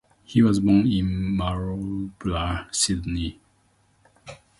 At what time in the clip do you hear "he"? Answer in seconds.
0.23-0.41